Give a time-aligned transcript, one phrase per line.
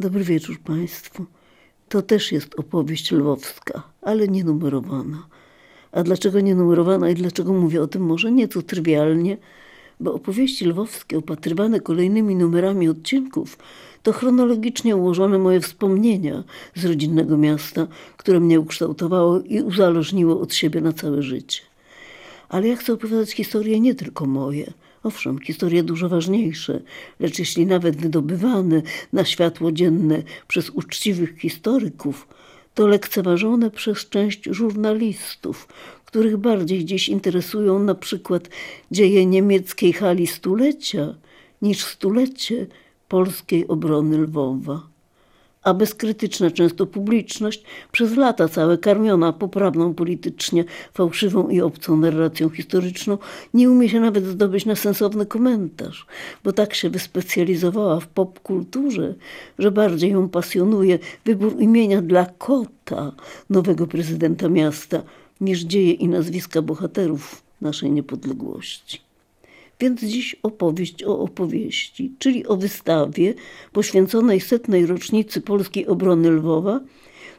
[0.00, 1.26] Dobry wieczór Państwu.
[1.88, 5.26] To też jest opowieść lwowska, ale nie numerowana.
[5.92, 9.36] A dlaczego nie numerowana i dlaczego mówię o tym może nieco trywialnie?
[10.00, 13.58] Bo opowieści lwowskie opatrywane kolejnymi numerami odcinków
[14.02, 16.44] to chronologicznie ułożone moje wspomnienia
[16.74, 17.86] z rodzinnego miasta,
[18.16, 21.62] które mnie ukształtowało i uzależniło od siebie na całe życie.
[22.48, 24.72] Ale ja chcę opowiadać historie nie tylko moje–
[25.02, 26.80] Owszem, historie dużo ważniejsze,
[27.20, 28.82] lecz jeśli nawet wydobywane
[29.12, 32.28] na światło dzienne przez uczciwych historyków,
[32.74, 35.68] to lekceważone przez część żurnalistów,
[36.04, 38.48] których bardziej dziś interesują na przykład
[38.90, 41.14] dzieje niemieckiej hali stulecia
[41.62, 42.66] niż stulecie
[43.08, 44.90] polskiej obrony Lwowa
[45.62, 50.64] a bezkrytyczna często publiczność, przez lata całe karmiona poprawną politycznie,
[50.94, 53.18] fałszywą i obcą narracją historyczną,
[53.54, 56.06] nie umie się nawet zdobyć na sensowny komentarz,
[56.44, 59.14] bo tak się wyspecjalizowała w popkulturze,
[59.58, 63.12] że bardziej ją pasjonuje wybór imienia dla kota
[63.50, 65.02] nowego prezydenta miasta,
[65.40, 69.09] niż dzieje i nazwiska bohaterów naszej niepodległości.
[69.80, 73.34] Więc dziś opowieść o opowieści, czyli o wystawie
[73.72, 76.80] poświęconej setnej rocznicy polskiej obrony Lwowa,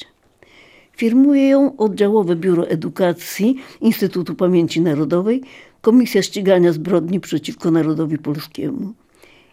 [0.98, 5.42] Firmuje ją oddziałowe Biuro Edukacji Instytutu Pamięci Narodowej
[5.82, 8.94] Komisja Ścigania Zbrodni przeciwko Narodowi Polskiemu.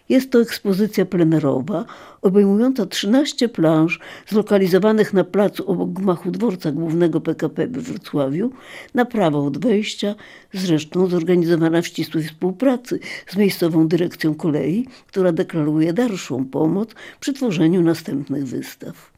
[0.08, 1.84] Jest to ekspozycja plenerowa
[2.22, 8.50] obejmująca 13 planż zlokalizowanych na placu obok gmachu dworca głównego PKP we Wrocławiu
[8.94, 10.14] na prawo od wejścia,
[10.52, 16.88] zresztą zorganizowana w ścisłej współpracy z miejscową dyrekcją kolei, która deklaruje dalszą pomoc
[17.20, 19.17] przy tworzeniu następnych wystaw.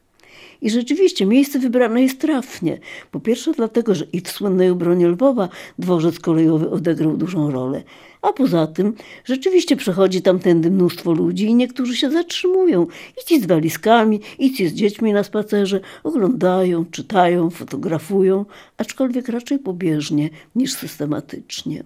[0.61, 2.79] I rzeczywiście miejsce wybrane jest trafnie.
[3.11, 7.83] Po pierwsze dlatego, że i w słynnej obronie Lwowa dworzec kolejowy odegrał dużą rolę.
[8.21, 8.93] A poza tym
[9.25, 12.87] rzeczywiście przechodzi tamtędy mnóstwo ludzi i niektórzy się zatrzymują.
[13.21, 18.45] I ci z walizkami, i ci z dziećmi na spacerze oglądają, czytają, fotografują,
[18.77, 21.83] aczkolwiek raczej pobieżnie niż systematycznie.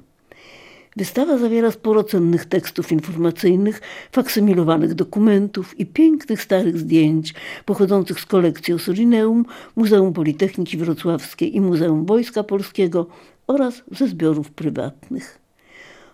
[0.98, 7.34] Wystawa zawiera sporo cennych tekstów informacyjnych, faksymilowanych dokumentów i pięknych starych zdjęć
[7.66, 9.46] pochodzących z kolekcji Ossolineum,
[9.76, 13.08] Muzeum Politechniki Wrocławskiej i Muzeum Wojska Polskiego
[13.48, 15.40] oraz ze zbiorów prywatnych.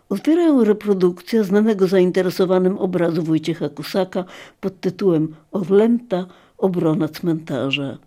[0.10, 4.26] Otwierają reprodukcja znanego zainteresowanym obrazu Wojciecha Kusaka
[4.62, 6.26] pod tytułem Orlęta–
[6.58, 7.98] obrona cmentarza.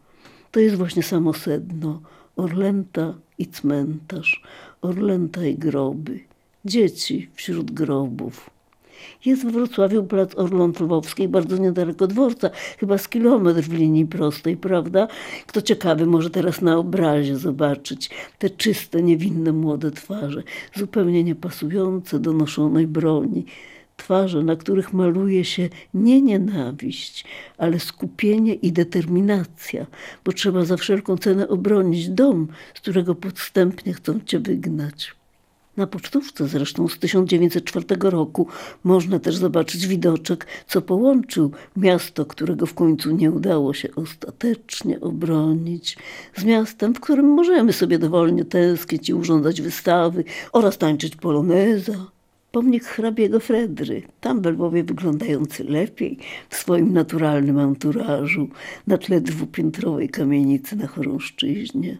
[0.51, 2.01] To jest właśnie samo sedno.
[2.37, 4.43] Orlęta i cmentarz,
[4.83, 6.34] Orlęta i groby
[6.65, 8.51] dzieci wśród grobów.
[9.25, 10.79] Jest w Wrocławiu plac Orląt
[11.29, 15.09] bardzo niedaleko dworca, chyba z kilometr w linii prostej, prawda?
[15.47, 20.43] Kto ciekawy może teraz na obrazie zobaczyć te czyste, niewinne młode twarze,
[20.75, 23.45] zupełnie niepasujące do noszonej broni.
[23.97, 27.25] Twarze, na których maluje się nie nienawiść,
[27.59, 29.87] ale skupienie i determinacja,
[30.25, 35.24] bo trzeba za wszelką cenę obronić dom, z którego podstępnie chcą cię wygnać.
[35.77, 38.47] Na pocztówce zresztą z 1904 roku
[38.85, 45.97] można też zobaczyć widoczek, co połączył miasto, którego w końcu nie udało się ostatecznie obronić,
[46.37, 52.07] z miastem, w którym możemy sobie dowolnie tęsknić i urządzać wystawy oraz tańczyć poloneza.
[52.53, 56.19] Pomnik hrabiego Fredry, tam w Lwowie wyglądający lepiej
[56.49, 58.49] w swoim naturalnym anturażu
[58.87, 61.99] na tle dwupiętrowej kamienicy na Chorąszczyźnie.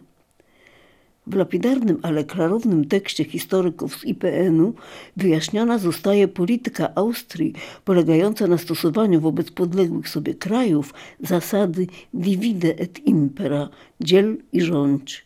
[1.27, 4.73] W lapidarnym, ale klarownym tekście historyków z IPN-u
[5.17, 7.53] wyjaśniona zostaje polityka Austrii
[7.85, 13.69] polegająca na stosowaniu wobec podległych sobie krajów zasady divide et impera,
[13.99, 15.25] dziel i rządź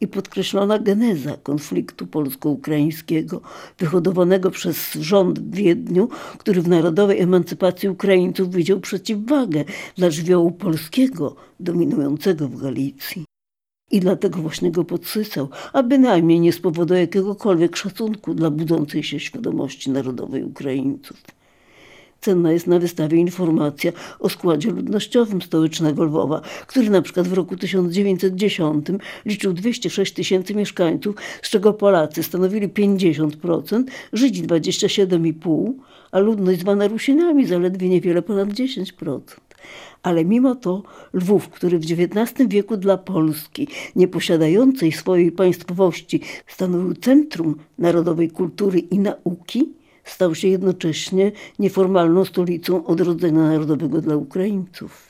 [0.00, 3.40] i podkreślona geneza konfliktu polsko-ukraińskiego,
[3.78, 6.08] wyhodowanego przez rząd w Wiedniu,
[6.38, 9.64] który w narodowej emancypacji Ukraińców widział przeciwwagę
[9.96, 13.29] dla żywiołu polskiego dominującego w Galicji.
[13.90, 19.20] I dlatego właśnie go podsycał, a bynajmniej nie z powodu jakiegokolwiek szacunku dla budzącej się
[19.20, 21.16] świadomości narodowej Ukraińców.
[22.20, 27.56] Cenna jest na wystawie informacja o składzie ludnościowym stołecznego Lwowa, który na przykład w roku
[27.56, 28.86] 1910
[29.24, 35.72] liczył 206 tysięcy mieszkańców, z czego Polacy stanowili 50%, Żydzi 27,5%,
[36.12, 39.20] a ludność zwana Rusinami zaledwie niewiele ponad 10%
[40.02, 46.94] ale mimo to Lwów, który w XIX wieku dla Polski, nie posiadającej swojej państwowości, stanowił
[46.94, 49.72] centrum narodowej kultury i nauki,
[50.04, 55.09] stał się jednocześnie nieformalną stolicą odrodzenia narodowego dla Ukraińców.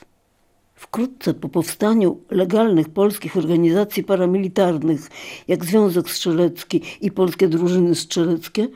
[0.81, 5.09] Wkrótce po powstaniu legalnych polskich organizacji paramilitarnych,
[5.47, 8.67] jak Związek Strzelecki i Polskie Drużyny Strzeleckie,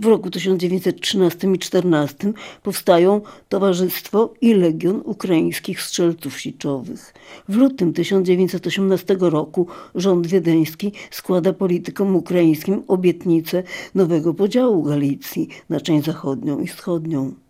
[0.00, 2.32] w roku 1913 i 14
[2.62, 7.14] powstają Towarzystwo i Legion Ukraińskich Strzelców Siczowych.
[7.48, 13.62] W lutym 1918 roku rząd wiedeński składa politykom ukraińskim obietnicę
[13.94, 17.41] nowego podziału Galicji na część zachodnią i wschodnią.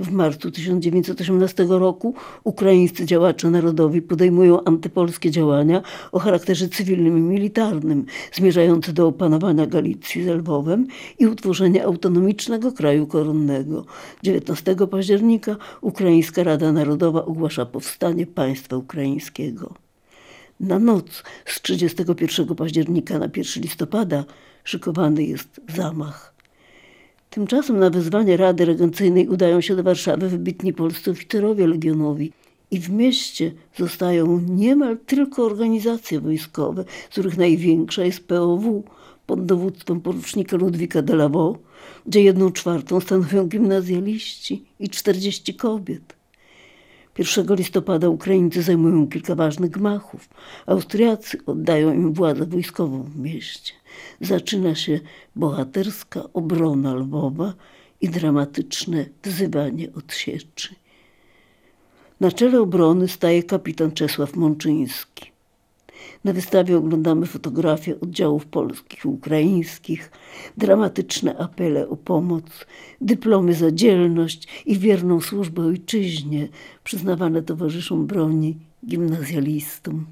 [0.00, 2.14] W marcu 1918 roku
[2.44, 5.82] ukraińscy działacze narodowi podejmują antypolskie działania
[6.12, 10.86] o charakterze cywilnym i militarnym, zmierzające do opanowania Galicji z Lwowem
[11.18, 13.84] i utworzenia autonomicznego kraju koronnego.
[14.22, 19.74] 19 października Ukraińska Rada Narodowa ogłasza powstanie państwa ukraińskiego.
[20.60, 24.24] Na noc z 31 października na 1 listopada
[24.64, 26.35] szykowany jest zamach.
[27.36, 32.32] Tymczasem na wezwanie Rady Regencyjnej udają się do Warszawy wybitni polscy oficerowie legionowi
[32.70, 38.84] i w mieście zostają niemal tylko organizacje wojskowe, z których największa jest POW
[39.26, 41.60] pod dowództwem porucznika Ludwika Delavaux,
[42.06, 46.15] gdzie jedną czwartą stanowią gimnazjaliści i 40 kobiet.
[47.18, 50.28] 1 listopada Ukraińcy zajmują kilka ważnych gmachów.
[50.66, 53.72] Austriacy oddają im władzę wojskową w mieście.
[54.20, 55.00] Zaczyna się
[55.36, 57.54] bohaterska obrona Lwowa
[58.00, 60.74] i dramatyczne wzywanie odsieczy.
[62.20, 65.35] Na czele obrony staje kapitan Czesław Mączyński.
[66.26, 70.10] Na wystawie oglądamy fotografie oddziałów polskich i ukraińskich,
[70.58, 72.66] dramatyczne apele o pomoc,
[73.00, 76.48] dyplomy za dzielność i wierną służbę ojczyźnie
[76.84, 78.56] przyznawane towarzyszom broni
[78.86, 80.06] gimnazjalistom.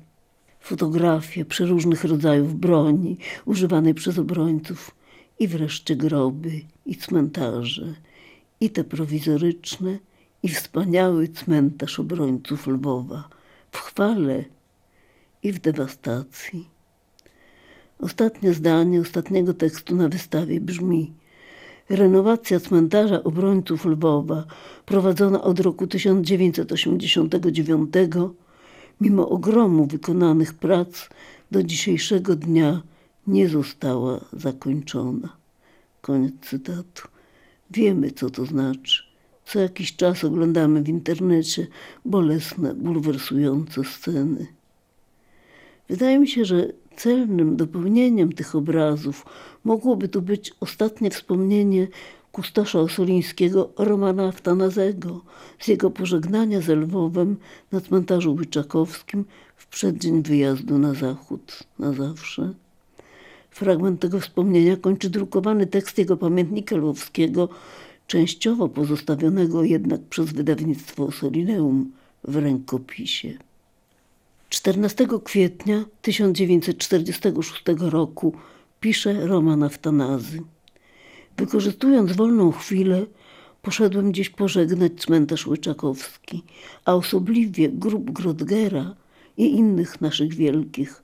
[0.61, 4.90] Fotografie przeróżnych rodzajów broni używanej przez obrońców
[5.38, 7.94] i wreszcie groby i cmentarze,
[8.60, 9.99] i te prowizoryczne,
[10.43, 13.28] i wspaniały cmentarz obrońców Lwowa
[13.70, 14.44] w chwale
[15.44, 16.69] i w dewastacji.
[17.99, 21.12] Ostatnie zdanie ostatniego tekstu na wystawie brzmi:
[21.88, 24.44] Renowacja cmentarza obrońców Lwowa,
[24.87, 27.94] prowadzona od roku 1989,
[29.00, 31.08] mimo ogromu wykonanych prac,
[31.50, 32.82] do dzisiejszego dnia
[33.26, 35.37] nie została zakończona.
[36.00, 37.08] Koniec cytatu.
[37.70, 39.02] Wiemy, co to znaczy.
[39.46, 41.67] Co jakiś czas oglądamy w internecie
[42.05, 44.54] bolesne, bulwersujące sceny.
[45.88, 49.26] Wydaje mi się, że celnym dopełnieniem tych obrazów
[49.64, 51.88] mogłoby tu być ostatnie wspomnienie
[52.32, 55.20] kustosza osolińskiego Romana Aftanazego
[55.58, 57.36] z jego pożegnania z Lwowem
[57.72, 59.25] na cmentarzu Łyczakowskim
[59.56, 62.54] w przeddzień wyjazdu na zachód na zawsze.
[63.50, 67.48] Fragment tego wspomnienia kończy drukowany tekst jego pamiętnika lwowskiego,
[68.06, 71.92] częściowo pozostawionego jednak przez wydawnictwo Osolineum
[72.25, 73.38] w rękopisie.
[74.49, 78.35] 14 kwietnia 1946 roku
[78.81, 80.43] pisze Roman Aftanazy.
[81.37, 83.06] Wykorzystując wolną chwilę,
[83.62, 86.43] poszedłem gdzieś pożegnać cmentarz Łyczakowski,
[86.85, 88.94] a osobliwie grób Grodgera
[89.37, 91.02] i innych naszych wielkich.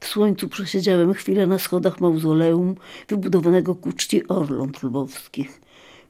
[0.00, 2.74] W słońcu przesiedziałem chwilę na schodach mauzoleum
[3.08, 5.60] wybudowanego ku czci Orląt Lwowskich.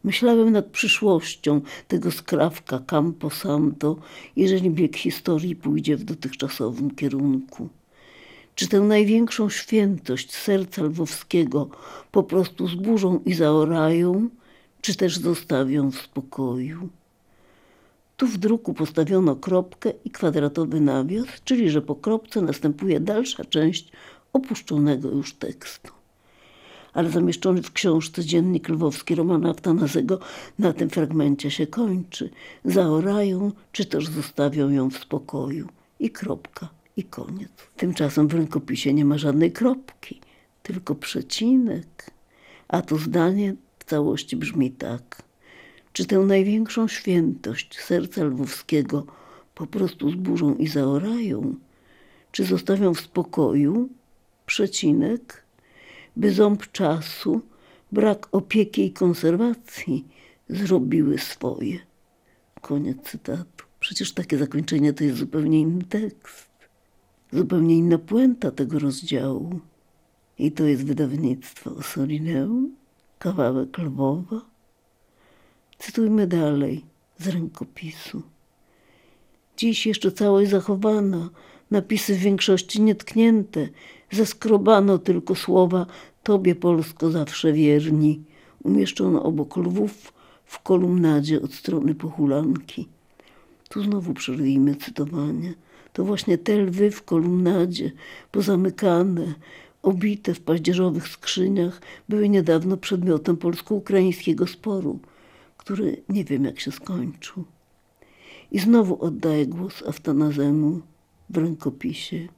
[0.05, 3.97] Myślałem nad przyszłością tego skrawka Campo Santo,
[4.37, 7.69] jeżeli bieg historii pójdzie w dotychczasowym kierunku.
[8.55, 11.69] Czy tę największą świętość serca lwowskiego
[12.13, 14.29] po prostu zburzą i zaorają,
[14.81, 16.89] czy też zostawią w spokoju?
[18.17, 23.93] Tu w druku postawiono kropkę i kwadratowy nawias, czyli że po kropce następuje dalsza część
[24.33, 26.04] opuszczonego już tekstu
[26.95, 30.19] ale zamieszczony w książce Dziennik Lwowski Romana Aftanazego
[30.59, 32.31] na tym fragmencie się kończy.
[32.65, 35.69] Zaorają, czy też zostawią ją w spokoju.
[36.01, 37.51] I kropka, i koniec.
[37.77, 40.21] Tymczasem w rękopisie nie ma żadnej kropki,
[40.63, 42.11] tylko przecinek.
[42.69, 45.23] A to zdanie w całości brzmi tak.
[45.93, 49.07] Czy tę największą świętość serca lwowskiego
[49.55, 51.55] po prostu zburzą i zaorają?
[52.33, 53.89] Czy zostawią w spokoju?
[54.47, 55.44] Przecinek
[56.17, 57.41] by ząb czasu,
[57.93, 60.05] brak opieki i konserwacji
[60.49, 61.79] zrobiły swoje.
[62.61, 63.65] Koniec cytatu.
[63.81, 66.51] Przecież takie zakończenie to jest zupełnie inny tekst,
[67.33, 69.61] zupełnie inna puenta tego rozdziału.
[70.39, 72.77] I to jest wydawnictwo Osolineum,
[73.19, 74.41] kawałek Lwowa.
[75.79, 76.85] Cytujmy dalej
[77.19, 78.23] z rękopisu.
[79.57, 81.31] Dziś jeszcze całość zachowana,
[81.71, 83.69] napisy w większości nietknięte,
[84.15, 85.87] zeskrobano tylko słowa
[86.23, 88.23] Tobie Polsko zawsze wierni,
[88.63, 90.13] umieszczono obok lwów
[90.45, 92.89] w kolumnadzie od strony pochulanki.
[93.69, 95.55] Tu znowu przerwijmy cytowanie.
[95.93, 97.93] To właśnie te lwy w kolumnadzie,
[98.31, 99.35] pozamykane,
[99.83, 104.99] obite w paździerzowych skrzyniach, były niedawno przedmiotem polsko-ukraińskiego sporu,
[105.57, 107.45] który nie wiem jak się skończył.
[108.53, 110.81] I znowu oddaję głos Aftanazemu
[111.31, 112.29] w rękopisie.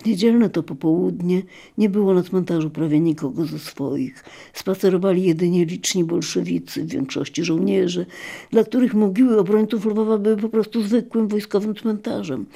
[0.00, 1.42] W niedzielne to popołudnie
[1.78, 4.24] nie było na cmentarzu prawie nikogo ze swoich.
[4.52, 8.06] Spacerowali jedynie liczni bolszewicy, w większości żołnierze,
[8.50, 12.46] dla których mogiły obrońców Lwowa były po prostu zwykłym wojskowym cmentarzem.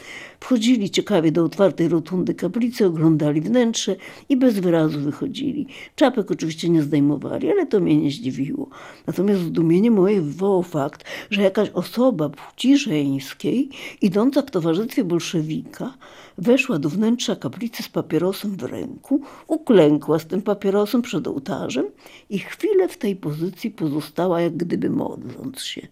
[0.41, 3.97] Wchodzili ciekawie do otwartej rotundy kaplicy, oglądali wnętrze
[4.29, 5.67] i bez wyrazu wychodzili.
[5.97, 8.69] Czapek oczywiście nie zdejmowali, ale to mnie nie zdziwiło.
[9.07, 13.69] Natomiast zdumienie moje wywołał fakt, że jakaś osoba płci żeńskiej,
[14.03, 15.95] idąca w towarzystwie bolszewika,
[16.39, 21.87] weszła do wnętrza kaplicy z papierosem w ręku, uklękła z tym papierosem przed ołtarzem
[22.31, 25.89] i chwilę w tej pozycji pozostała, jak gdyby modląc się.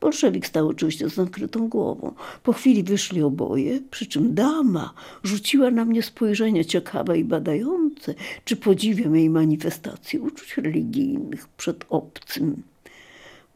[0.00, 2.12] Bolszewik stał oczywiście z nakrytą głową.
[2.42, 8.56] Po chwili wyszli oboje, przy czym dama rzuciła na mnie spojrzenie ciekawe i badające, czy
[8.56, 12.62] podziwiam jej manifestację uczuć religijnych przed obcym.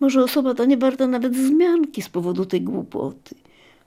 [0.00, 3.34] Może osoba ta nie warta nawet wzmianki z powodu tej głupoty.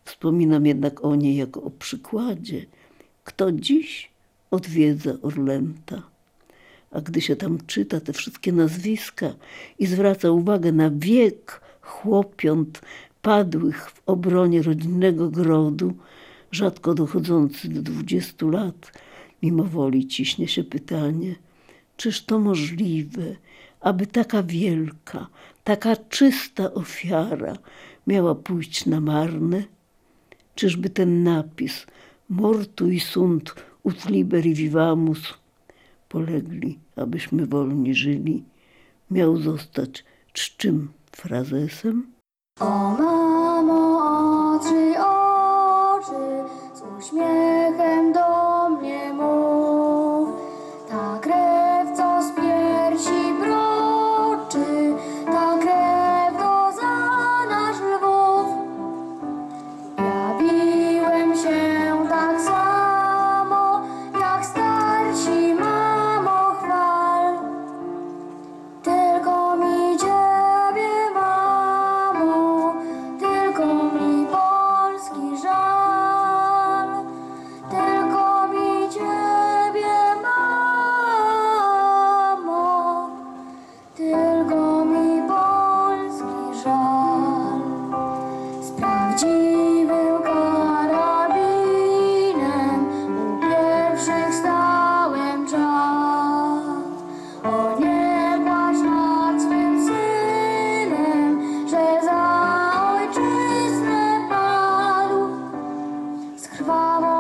[0.06, 2.66] Wspominam jednak o niej jako o przykładzie.
[3.28, 4.10] Kto dziś
[4.52, 6.02] odwiedza Orlęta?
[6.92, 9.34] A gdy się tam czyta te wszystkie nazwiska
[9.80, 12.82] i zwraca uwagę na wiek chłopiąt
[13.22, 15.94] padłych w obronie rodzinnego grodu,
[16.52, 18.92] rzadko dochodzący do dwudziestu lat,
[19.44, 21.36] mimo woli ciśnie się pytanie,
[21.98, 23.36] czyż to możliwe,
[23.80, 25.28] aby taka wielka,
[25.64, 27.58] taka czysta ofiara
[28.08, 29.64] miała pójść na marne?
[30.56, 31.86] Czyżby ten napis
[32.30, 35.34] mortui sunt ut liberi vivamus
[36.08, 38.44] polegli, abyśmy wolni żyli,
[39.12, 40.04] miał zostać
[40.34, 42.12] czczym frazesem?
[42.60, 43.37] O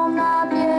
[0.08, 0.77] una piedra.